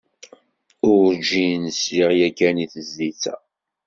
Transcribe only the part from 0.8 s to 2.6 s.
Urǧin sliɣ yakan